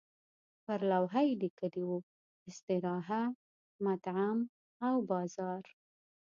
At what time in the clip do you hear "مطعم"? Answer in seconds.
3.85-4.37